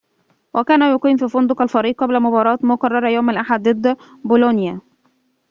[0.53, 4.81] وكان يقيم في فندق الفريق قبل مباراة مقررة يوم الأحد ضد بولونيا